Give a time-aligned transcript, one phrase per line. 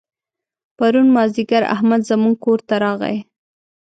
[0.77, 3.17] پرون مازدیګر احمد زموږ کور ته راغی.